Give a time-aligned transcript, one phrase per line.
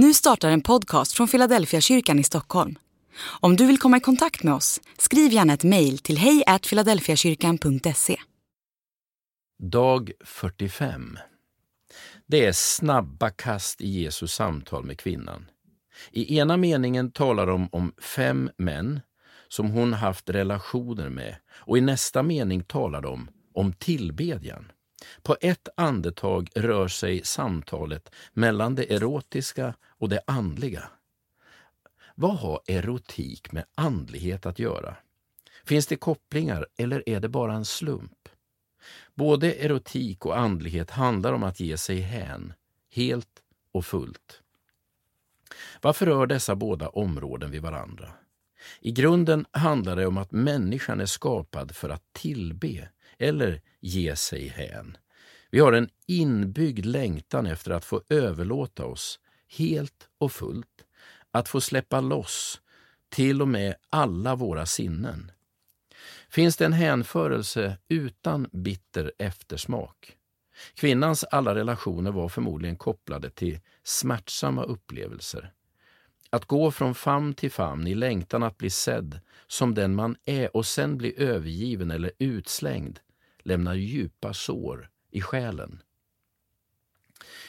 [0.00, 2.78] Nu startar en podcast från Philadelphia kyrkan i Stockholm.
[3.40, 8.16] Om du vill komma i kontakt med oss, skriv gärna ett mejl till hejfiladelfiakyrkan.se.
[9.58, 11.18] Dag 45.
[12.26, 15.50] Det är snabba kast i Jesus samtal med kvinnan.
[16.10, 19.00] I ena meningen talar de om fem män
[19.48, 24.72] som hon haft relationer med och i nästa mening talar de om tillbedjan.
[25.22, 30.88] På ett andetag rör sig samtalet mellan det erotiska och det andliga.
[32.14, 34.96] Vad har erotik med andlighet att göra?
[35.64, 38.28] Finns det kopplingar eller är det bara en slump?
[39.14, 42.52] Både erotik och andlighet handlar om att ge sig hän,
[42.90, 43.42] helt
[43.72, 44.42] och fullt.
[45.82, 48.12] Varför rör dessa båda områden vid varandra?
[48.80, 54.48] I grunden handlar det om att människan är skapad för att tillbe eller ge sig
[54.48, 54.96] hän.
[55.50, 60.84] Vi har en inbyggd längtan efter att få överlåta oss helt och fullt,
[61.30, 62.60] att få släppa loss
[63.08, 65.32] till och med alla våra sinnen.
[66.28, 70.16] Finns det en hänförelse utan bitter eftersmak?
[70.74, 75.52] Kvinnans alla relationer var förmodligen kopplade till smärtsamma upplevelser.
[76.30, 80.56] Att gå från famn till famn i längtan att bli sedd som den man är
[80.56, 83.00] och sen bli övergiven eller utslängd
[83.38, 85.82] lämnar djupa sår i själen.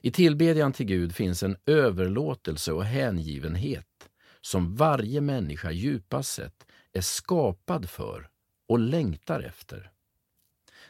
[0.00, 4.08] I tillbedjan till Gud finns en överlåtelse och hängivenhet
[4.40, 8.28] som varje människa djupast sett är skapad för
[8.68, 9.90] och längtar efter.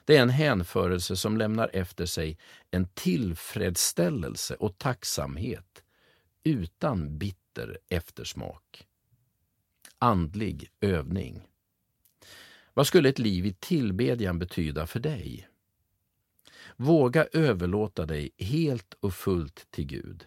[0.05, 2.39] Det är en hänförelse som lämnar efter sig
[2.71, 5.84] en tillfredsställelse och tacksamhet
[6.45, 8.87] utan bitter eftersmak.
[9.99, 11.43] Andlig övning.
[12.75, 15.49] Vad skulle ett liv i tillbedjan betyda för dig?
[16.77, 20.27] Våga överlåta dig helt och fullt till Gud.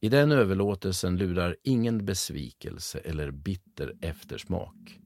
[0.00, 5.00] I den överlåtelsen lurar ingen besvikelse eller bitter eftersmak.